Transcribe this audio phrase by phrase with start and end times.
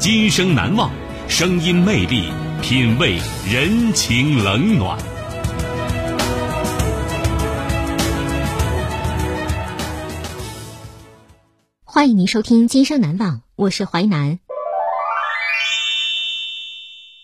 [0.00, 0.90] 今生难忘，
[1.28, 4.98] 声音魅力，品味人情冷暖。
[11.84, 14.38] 欢迎您收听《今生难忘》，我是淮南。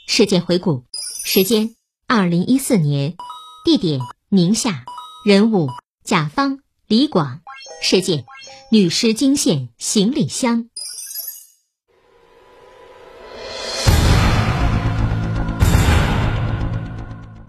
[0.07, 0.85] 事件回顾：
[1.25, 1.75] 时间
[2.07, 3.17] 二零一四年，
[3.65, 4.85] 地点宁夏，
[5.25, 5.71] 人物
[6.05, 7.41] 甲方李广，
[7.81, 8.27] 事件
[8.71, 10.69] 女尸惊现行李箱。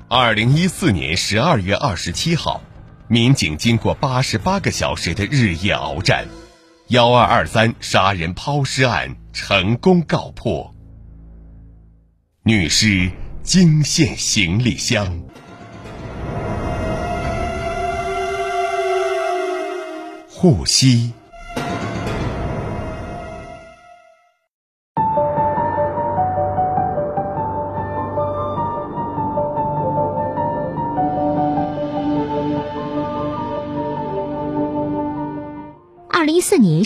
[0.09, 2.61] 二零一四年十二月二十七号，
[3.09, 6.25] 民警经过八十八个小时的日夜鏖战。
[6.87, 10.73] 幺二二三杀人抛尸案成功告破，
[12.43, 13.11] 女尸
[13.43, 15.23] 惊现行李箱。
[20.29, 21.11] 护膝。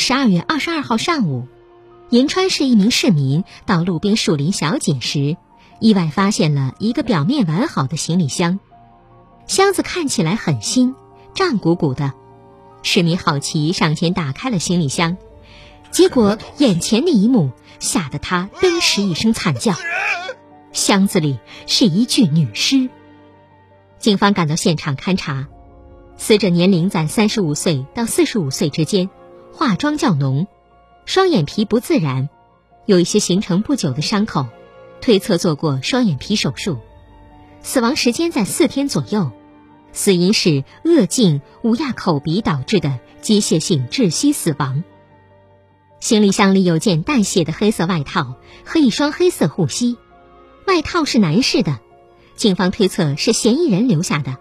[0.02, 1.48] 十二月二十二号上午，
[2.10, 5.38] 银川市一名市民到路边树林小捡时，
[5.80, 8.60] 意外发现了一个表面完好的行李箱，
[9.46, 10.96] 箱子看起来很新，
[11.36, 12.14] 胀鼓鼓的。
[12.82, 15.18] 市民好奇上前打开了行李箱，
[15.92, 19.76] 结果眼前的一幕吓得他登时一声惨叫，
[20.74, 22.90] 箱子里是一具女尸。
[24.00, 25.48] 警方赶到现场勘查，
[26.18, 29.08] 死者年龄在三十五岁到四十五岁之间。
[29.54, 30.48] 化妆较浓，
[31.06, 32.30] 双眼皮不自然，
[32.86, 34.48] 有一些形成不久的伤口，
[35.02, 36.80] 推测做过双眼皮手术。
[37.62, 39.32] 死亡时间在四天左右，
[39.92, 44.84] 死因是恶颈无压口鼻导致的机械性窒息死亡。
[46.00, 48.36] 行李箱里有件带血的黑色外套
[48.66, 49.98] 和一双黑色护膝，
[50.66, 51.80] 外套是男士的，
[52.36, 54.38] 警方推测是嫌疑人留下的。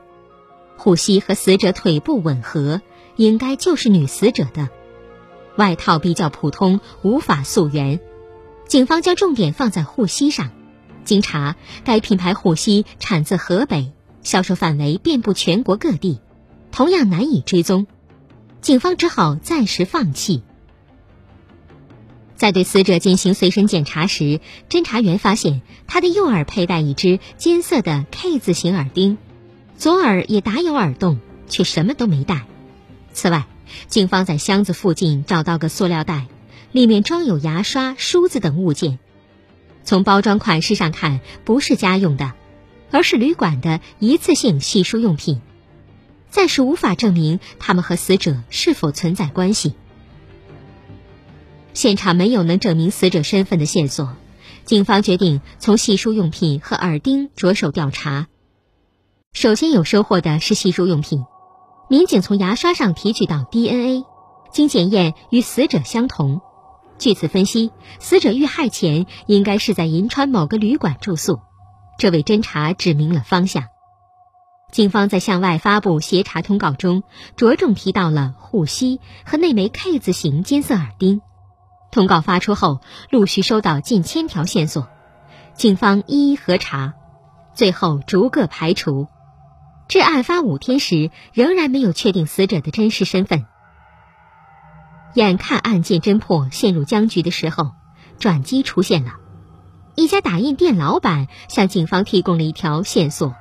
[0.78, 2.80] 护膝和死者腿部吻合，
[3.16, 4.70] 应该就是女死者的。
[5.60, 8.00] 外套比较普通，无法溯源。
[8.66, 10.50] 警方将重点放在护膝上。
[11.04, 11.54] 经查，
[11.84, 16.18] 该品牌护膝产自河北，销售范围遍布全国各地，
[16.72, 17.86] 同样难以追踪。
[18.62, 20.42] 警方只好暂时放弃。
[22.36, 29.18] 在对死者进行随身检查时，侦查员发现他的右耳佩戴一只金色的 K 字形耳钉，
[29.76, 31.18] 左耳也打有耳洞，
[31.48, 32.46] 却什么都没带。
[33.12, 33.46] 此外，
[33.88, 36.26] 警方在箱子附近找到个塑料袋，
[36.72, 38.98] 里面装有牙刷、梳子等物件。
[39.82, 42.32] 从包装款式上看，不是家用的，
[42.90, 45.40] 而是旅馆的一次性洗漱用品。
[46.28, 49.74] 暂时无法证明他们和死者是否存在关系。
[51.72, 54.16] 现场没有能证明死者身份的线索，
[54.64, 58.28] 警方决定从洗漱用品和耳钉着手调查。
[59.32, 61.24] 首先有收获的是洗漱用品。
[61.90, 64.04] 民警从牙刷上提取到 DNA，
[64.52, 66.40] 经检验与死者相同。
[66.98, 71.40] 据此分析，死者遇害前应该是在银川某个旅馆住宿，
[71.98, 73.64] 这为侦查指明了方向。
[74.70, 77.02] 警方在向外发布协查通告中，
[77.34, 81.20] 着重提到了护膝和那枚 K 字形金色耳钉。
[81.90, 82.78] 通告发出后，
[83.10, 84.86] 陆续收到近千条线索，
[85.54, 86.94] 警方一一核查，
[87.52, 89.08] 最后逐个排除。
[89.90, 93.44] 至案发五天时，仍然没有确定死者的真实身份。
[95.14, 97.72] 眼看案件侦破陷入僵局的时候，
[98.20, 99.14] 转机出现了。
[99.96, 103.34] 一家打印店老板向警方提供了一条线索。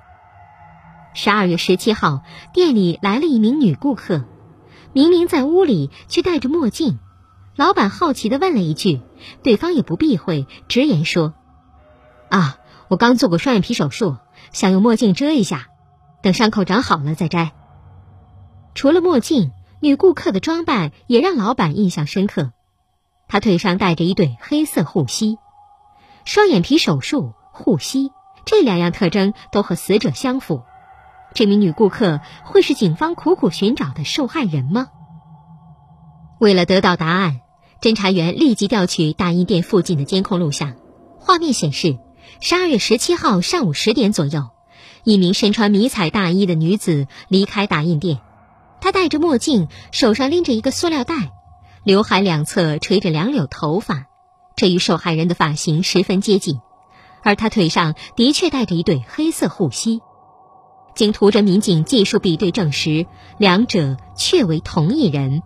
[1.13, 4.25] 十二月十七号，店里来了一名女顾客，
[4.91, 6.97] 明明在屋里却戴着墨镜，
[7.55, 9.01] 老板好奇地问了一句，
[9.43, 11.35] 对方也不避讳，直言说
[12.31, 12.57] ：“啊，
[12.87, 14.17] 我刚做过双眼皮手术，
[14.51, 15.67] 想用墨镜遮一下，
[16.21, 17.51] 等伤口长好了再摘。”
[18.75, 19.51] 除了墨镜，
[19.81, 22.51] 女顾客的装扮也让老板印象深刻。
[23.27, 25.37] 她腿上戴着一对黑色护膝，
[26.25, 28.11] 双眼皮手术、护膝
[28.45, 30.63] 这两样特征都和死者相符。
[31.33, 34.87] 这名女顾客会是警方苦苦寻找的受害人吗？
[36.39, 37.41] 为了得到答案，
[37.81, 40.75] 侦查员立即调取大衣店附近的监控录像。
[41.19, 41.99] 画面显示，
[42.39, 44.49] 十二月十七号上午十点左右，
[45.03, 48.19] 一名身穿迷彩大衣的女子离开打印店。
[48.81, 51.31] 她戴着墨镜，手上拎着一个塑料袋，
[51.83, 54.05] 刘海两侧垂着两绺头发，
[54.55, 56.59] 这与受害人的发型十分接近。
[57.21, 60.01] 而她腿上的确戴着一对黑色护膝。
[60.95, 63.05] 经图侦民警技术比对证实，
[63.37, 65.43] 两者确为同一人。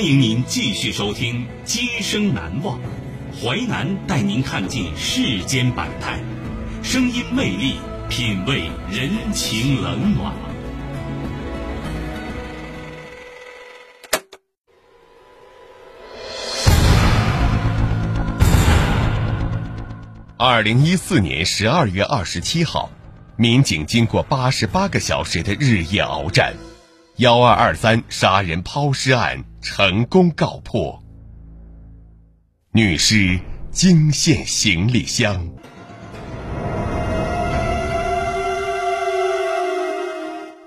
[0.00, 2.78] 欢迎您继续收听《今生难忘》，
[3.38, 6.18] 淮南带您看尽世间百态，
[6.82, 7.74] 声音魅力，
[8.08, 10.32] 品味人情冷暖。
[20.38, 22.90] 二零一四年十二月二十七号，
[23.36, 26.54] 民警经过八十八个小时的日夜鏖战，
[27.16, 29.44] 幺二二三杀人抛尸案。
[29.62, 31.02] 成功告破，
[32.72, 33.38] 女尸
[33.70, 35.50] 惊现行李箱。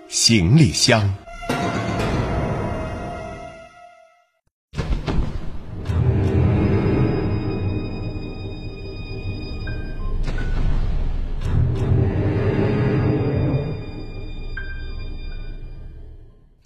[0.08, 1.23] 行李箱。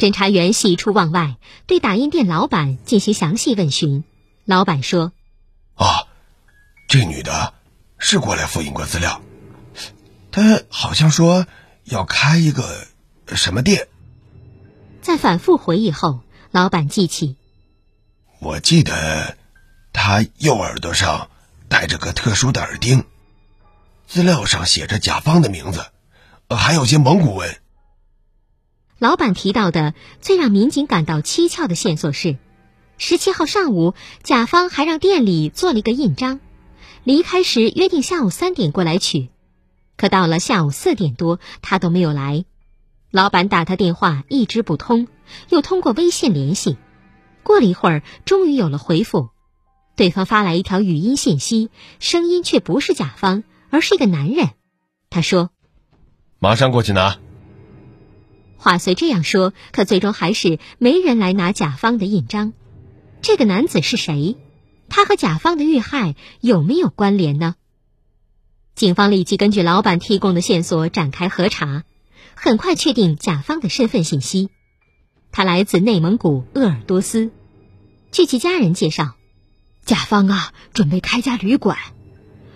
[0.08, 4.06] 侦查员喜出望外，对打印店老板进行详细问询。
[4.46, 5.12] 老板说
[5.76, 6.08] ：“啊，
[6.88, 7.54] 这女的
[7.98, 9.22] 是过来复印过资料，
[10.32, 11.46] 她好像说
[11.84, 12.88] 要开一个
[13.36, 13.90] 什么店。”
[15.04, 16.22] 在反复回忆后，
[16.52, 17.36] 老板记起
[18.40, 19.36] ：“我记得
[19.92, 21.30] 她右耳朵上
[21.68, 23.04] 戴着个特殊的耳钉，
[24.08, 25.86] 资料上写着甲方的名字，
[26.48, 27.60] 还有些蒙古文。”
[29.00, 32.38] 老板提到的最让民警感到蹊跷的线索是，
[32.98, 36.40] 十七号上午，甲方还让店里做了一个印章，
[37.04, 39.30] 离开时约定下午三点过来取，
[39.98, 42.46] 可到了下午四点多，他都没有来。
[43.12, 45.08] 老板打他电话一直不通，
[45.50, 46.78] 又通过微信联系，
[47.44, 49.30] 过了一会儿，终于有了回复，
[49.96, 54.50] 对方发来一条语音信息，声音却不是甲方，而是一个男人。
[55.12, 55.52] 他说
[56.40, 57.18] ：“马上过去拿。”
[58.68, 62.52] 话虽这样说，可最终还是没人来拿甲方的印章。
[63.22, 64.36] 这个男子是谁？
[64.90, 67.56] 他和甲方的遇害有没有关联呢？
[68.76, 71.86] 警方立即根据老板提供的线索展开核查，
[72.36, 74.50] 很快确定甲方的身份信息。
[75.32, 77.32] 他来自内蒙古鄂尔多斯。
[78.12, 79.16] 据其家人介绍，
[79.86, 81.78] 甲方啊准备开家旅馆，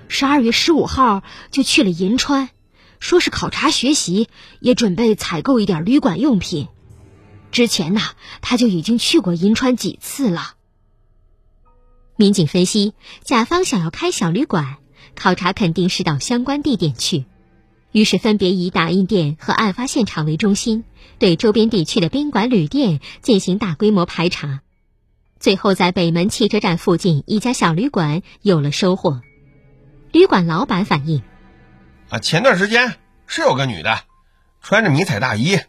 [0.10, 2.50] 十二月十五号就去了银川。
[3.02, 4.30] 说是考察学习，
[4.62, 6.70] 也准备采购一点旅馆用品。
[7.52, 8.00] 之前呢，
[8.42, 10.54] 他就已经去过银川几次了。
[12.16, 12.94] 民警分析，
[13.24, 14.78] 甲方想要开小旅馆，
[15.16, 17.26] 考察肯定是到相关地点去，
[17.92, 20.84] 于是分别以打印店和案发现场为中心，
[21.18, 24.62] 对周边地区的宾馆、旅店进行大规模排查。
[25.40, 29.22] 最后，在北门汽车站附近一家小旅馆有了收获。
[30.12, 31.24] 旅馆老板反映。
[32.12, 34.02] 啊，前段时间是有个女的，
[34.62, 35.62] 穿着迷彩大衣，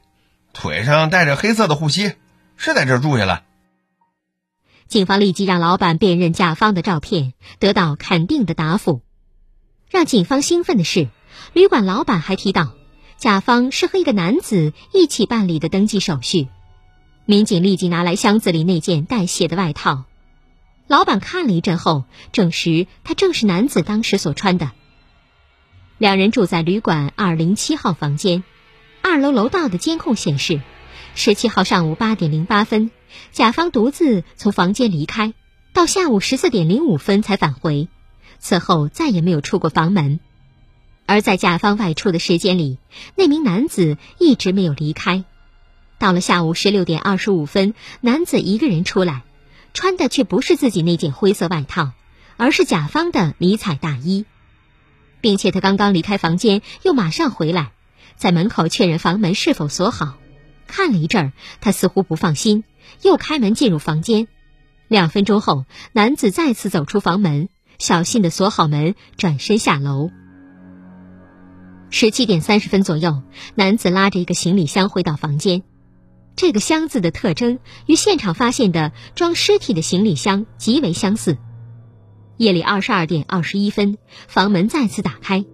[0.53, 2.15] 腿上戴着黑色的护膝，
[2.57, 3.45] 是在这儿住下了。
[4.89, 9.03] 警方立即让老板辨认甲方的照片，得到肯定的答复。
[9.89, 11.07] 让警方兴奋的是，
[11.53, 12.75] 旅馆老板还提到，
[13.19, 16.49] 甲方是和一个男子一起办理的登记手续。
[17.25, 20.07] 民警立即拿来箱子里那件带血的外套，
[20.89, 24.73] 老板看了一阵后，证实他正是男子当时所穿的。
[26.03, 28.43] 两人住在旅馆二零七号房间，
[29.03, 30.61] 二楼楼道的监控显示，
[31.15, 32.91] 十七号上午八点零八分。
[33.31, 35.33] 甲方独自从房间离开，
[35.73, 37.87] 到下午十四点零五分才返回，
[38.41, 40.19] 此后再也没有出过房门。
[41.07, 42.79] 而在甲方外出的时间里，
[43.15, 45.23] 那名男子一直没有离开。
[46.01, 49.23] 到了下午十六点二十五分，男子一个人出来，
[49.73, 51.93] 穿的却不是自己那件灰色外套，
[52.37, 54.25] 而是甲方的迷彩大衣，
[55.23, 57.73] 并且他刚刚离开房间，又马上回来，
[58.17, 60.19] 在门口确认房门是否锁好。
[60.67, 62.65] 看了一阵儿，他似乎不放心。
[63.03, 64.27] 又开门进入房间，
[64.89, 67.49] 两分钟后，男子再次走出房门，
[67.79, 70.11] 小心的锁好门，转身下楼。
[71.89, 73.23] 十七点三十分左右，
[73.55, 75.63] 男子拉着一个行李箱回到房间，
[76.35, 81.39] 这个箱子的特征与现场发现的装尸体的行李箱极为相似。
[82.37, 85.45] 夜里二十二点二十一分，房门再次打开，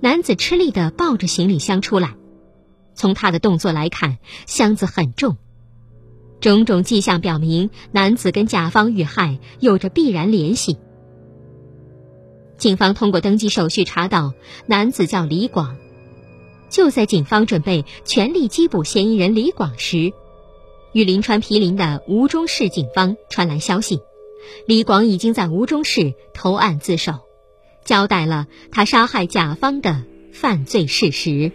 [0.00, 2.14] 男子吃力的抱着行李箱出来，
[2.94, 5.36] 从他的动作来看，箱子很重。
[6.40, 10.78] 种种迹象表明，男子跟甲方遇害有着必然联系。
[12.58, 14.34] 警方通过登记手续查到，
[14.66, 15.76] 男子叫李广。
[16.70, 20.12] 就在警方准备全力缉捕嫌疑人李广时，
[20.92, 24.00] 与临川毗邻的吴中市警方传来消息，
[24.66, 27.20] 李广已经在吴中市投案自首，
[27.84, 31.52] 交代了他杀害甲方的犯罪事实。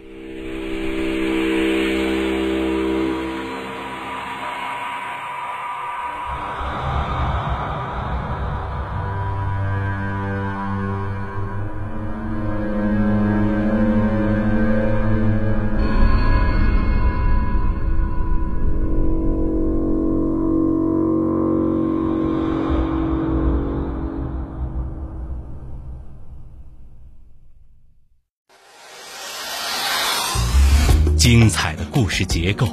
[32.16, 32.68] 是结构，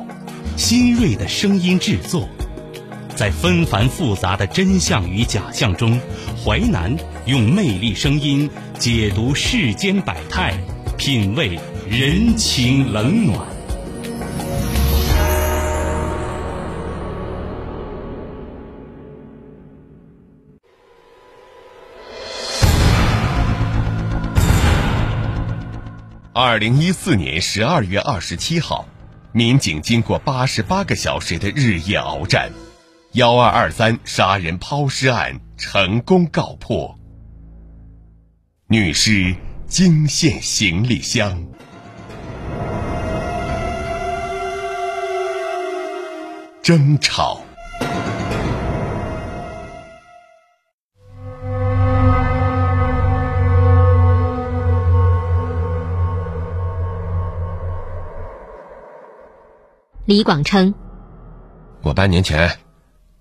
[0.56, 2.30] 新锐的声音制作，
[3.16, 6.00] 在纷繁复杂的真相与假象中，
[6.46, 6.96] 淮南
[7.26, 10.54] 用魅力声音解读世间百态，
[10.96, 11.58] 品味
[11.90, 13.48] 人情冷暖。
[26.32, 28.86] 二零一四年十二月二十七号，
[29.34, 32.52] 民警经过八十八个小时的日夜鏖战，
[33.14, 37.00] 幺二二三杀人抛尸案成功告破。
[38.68, 39.34] 女尸
[39.68, 41.46] 惊现行李箱，
[46.62, 47.42] 争吵。
[60.12, 60.74] 李广称
[61.84, 62.60] ：“我半年前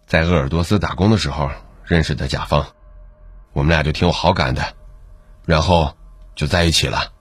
[0.09, 1.49] 在鄂尔多斯打工的时候
[1.85, 2.67] 认识的甲方，
[3.53, 4.75] 我们俩就挺有好感的，
[5.47, 5.95] 然后
[6.35, 7.13] 就在一起了。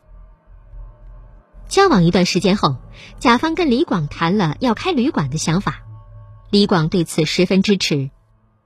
[1.68, 2.78] 交往一段时间后，
[3.20, 5.84] 甲方跟李广谈了要开旅馆的想法，
[6.50, 8.10] 李广对此十分支持。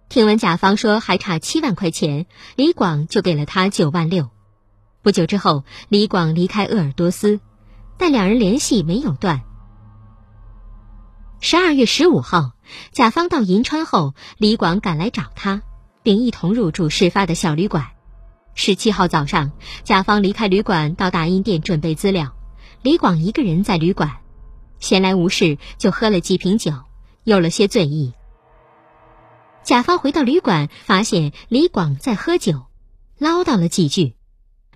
[0.07, 4.29] 听闻甲方说还差七万块钱，李广就给了他九万六。
[5.01, 7.41] 不久之后，李广离开鄂尔多斯，
[7.97, 9.41] 但两人联系没有断。”
[11.45, 12.53] 十二月十五号，
[12.93, 15.61] 甲方到银川后，李广赶来找他，
[16.01, 17.85] 并一同入住事发的小旅馆。
[18.55, 19.51] 十七号早上，
[19.83, 22.33] 甲方离开旅馆到打印店准备资料，
[22.81, 24.19] 李广一个人在旅馆，
[24.79, 26.71] 闲来无事就喝了几瓶酒，
[27.25, 28.13] 有了些醉意。
[29.63, 32.67] 甲方回到旅馆，发现李广在喝酒，
[33.17, 34.15] 唠叨了几句，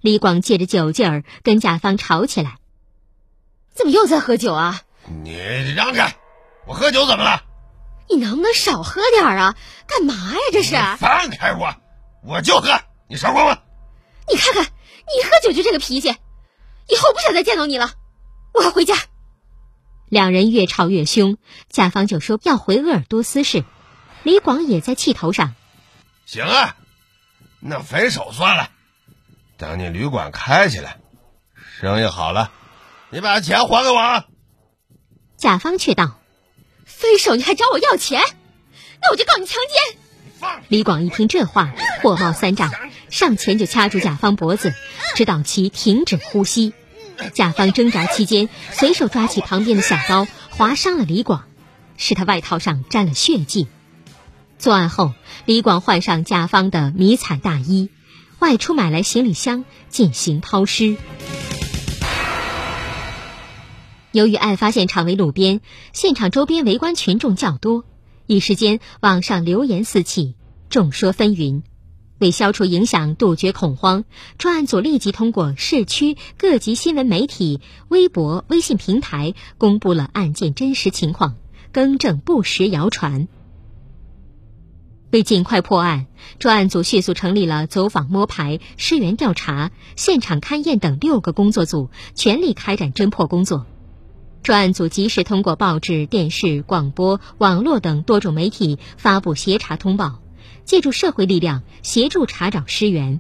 [0.02, 2.58] 李广借着酒劲儿跟甲方吵起来
[3.74, 4.82] ：“怎么又在喝酒啊？
[5.24, 5.32] 你
[5.74, 6.14] 让开！”
[6.68, 7.44] 我喝酒怎么了？
[8.10, 9.56] 你能不能少喝点啊？
[9.88, 10.40] 干嘛呀？
[10.52, 10.76] 这是！
[10.98, 11.74] 放开我！
[12.24, 13.58] 我就喝，你少管我！
[14.30, 17.92] 你看看，你喝酒就这个脾气，以后不想再见到你了。
[18.54, 18.96] 我要回家。
[20.10, 21.38] 两人越吵越凶，
[21.70, 23.64] 甲方就说要回鄂尔多斯市。
[24.24, 25.56] 李广也在气头上。
[26.26, 26.76] 行啊，
[27.62, 28.70] 那分手算了。
[29.58, 31.00] 等你旅馆开起来，
[31.80, 32.52] 生意好了，
[33.10, 34.24] 你把钱还给我。
[35.38, 36.20] 甲方却道。
[36.98, 38.24] 分手你还找我要钱，
[39.04, 39.58] 那我就告你强
[40.42, 40.58] 奸！
[40.68, 42.72] 李广一听这话，火冒三丈，
[43.12, 44.74] 上前就掐住甲方脖子，
[45.16, 46.74] 直到其停止呼吸。
[47.36, 51.44] 甲方挣扎期间，随手抓起旁边的小刀，划伤了李广，
[51.98, 53.68] 使他外套上沾了血迹。
[54.58, 55.14] 作案后，
[55.46, 57.92] 李广换上甲方的迷彩大衣，
[58.40, 60.98] 外出买来行李箱进行抛尸。
[64.18, 65.62] 由于案发现场为路边，
[65.94, 67.86] 现场周边围观群众较多，
[68.26, 70.34] 一时间网上流言四起，
[70.70, 71.62] 众说纷纭。
[72.18, 74.06] 为消除影响、杜绝恐慌，
[74.40, 81.36] 专案组立即通过市区各级新闻媒体、微博、微信平台公布了案件真实情况，
[81.72, 83.28] 更正不实谣传。
[85.12, 86.08] 为尽快破案，
[86.40, 93.68] 专案组迅速成立了走访摸排、尸源调查、现场勘验等六个工作组，全力开展侦破工作。
[94.48, 100.22] 专案组及时通过报纸、电视、广播、网络等多种媒体发布协查通报，
[100.64, 103.20] 借助社会力量协助查找尸源。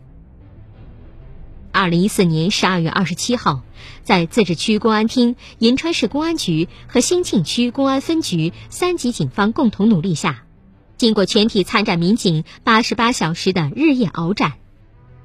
[1.73, 3.63] 二零一四年十二月二十七号，
[4.03, 10.45] 在自治区公安厅、银川市公安局和兴庆区公安分局三级警方共同努力下，
[10.95, 14.53] 经过全体参战民警八十八小时的日夜鏖战，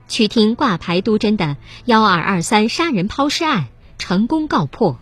[0.09, 3.69] 曲厅挂牌督侦的幺二二三杀人抛尸案
[3.99, 4.99] 成功告破。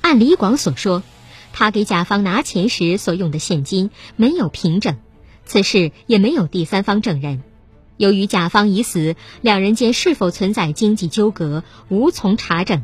[0.00, 1.02] 按李广所说，
[1.52, 4.96] 他给甲方拿钱时所用的现金没有凭证，
[5.44, 7.42] 此事也没有第三方证人。
[7.96, 12.82] 由于甲方已死，两人间是否存在经济纠葛，无从查证。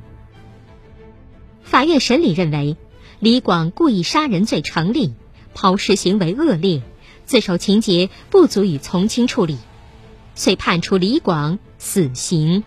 [1.63, 2.77] 法院审理认为，
[3.19, 5.15] 李广故意杀人罪成立，
[5.55, 6.83] 抛尸行为恶劣，
[7.25, 9.57] 自首情节不足以从轻处理，
[10.35, 12.63] 遂判处李广死刑。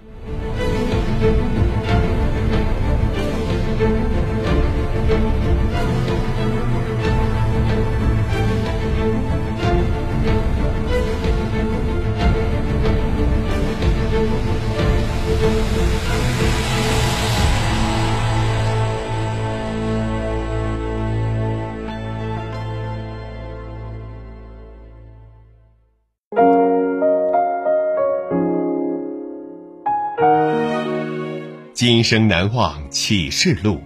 [31.79, 33.81] 今生难忘启示录，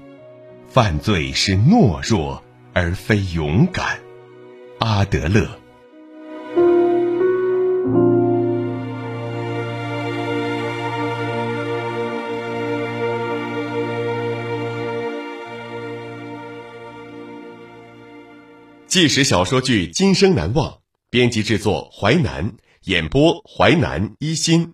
[0.67, 3.99] 犯罪是懦弱而非勇敢。
[4.79, 5.47] 阿德勒。
[18.87, 20.71] 纪实小说剧《今生难忘》，
[21.11, 24.73] 编辑制作淮南，演播淮南一心，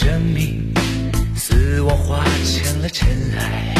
[0.00, 0.72] 生命。
[1.36, 3.74] 死亡化成了尘埃，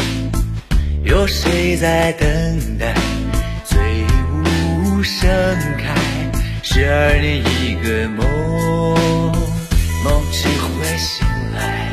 [1.03, 2.95] 有谁在等待？
[3.65, 3.79] 醉
[4.35, 5.31] 雾盛
[5.79, 5.95] 开，
[6.63, 9.33] 十二年一个梦，
[10.05, 11.90] 梦只会醒来。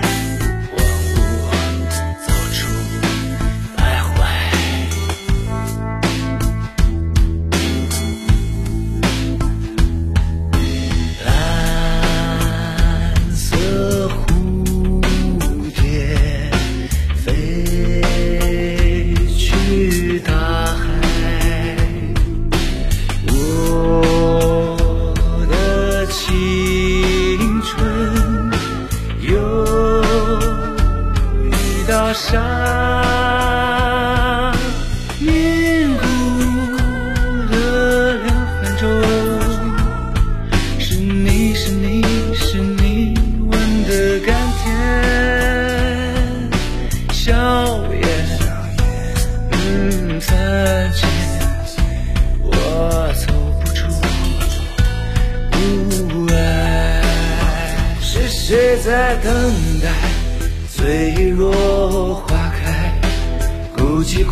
[32.77, 33.16] 在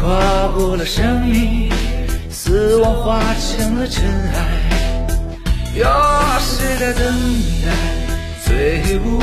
[0.05, 1.67] 跨过了生命，
[2.29, 4.37] 死亡化成了尘埃。
[5.73, 5.83] 有
[6.41, 7.03] 谁在等
[7.65, 7.71] 待？
[8.45, 9.19] 醉雾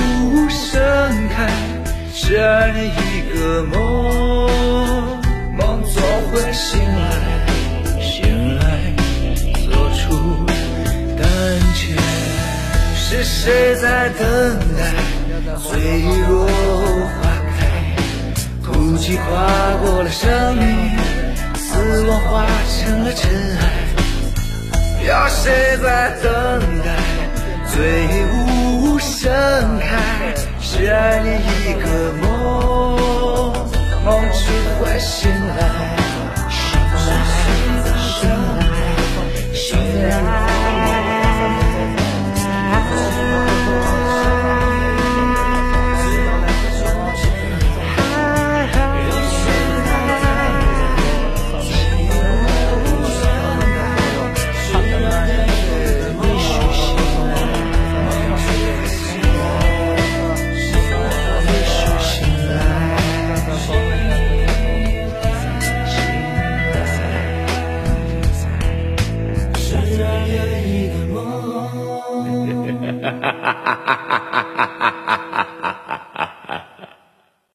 [0.51, 0.81] 盛
[1.29, 1.49] 开，
[2.13, 3.73] 十二年一个梦，
[5.57, 7.47] 梦总会醒来，
[8.01, 8.93] 醒来，
[9.65, 10.45] 做出
[11.17, 11.23] 胆
[11.77, 11.95] 怯
[12.97, 14.83] 是谁在等待
[15.63, 16.92] 脆弱？
[19.03, 19.25] 哭泣跨
[19.83, 20.97] 过了生命，
[21.57, 23.63] 死亡化成了尘埃。
[25.05, 26.87] 有谁在等待
[27.67, 27.75] 醉
[28.31, 29.29] 舞盛
[29.81, 29.99] 开？
[30.61, 31.31] 是爱你
[31.65, 33.53] 一个梦，
[34.05, 34.41] 梦只
[34.79, 36.12] 会醒来。